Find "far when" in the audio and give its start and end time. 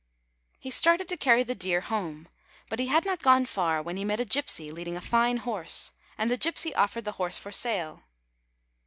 3.45-3.97